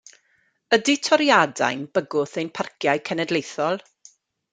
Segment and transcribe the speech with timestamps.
[0.77, 3.79] Ydi toriadau'n bygwth ein Parciau Cenedlaethol?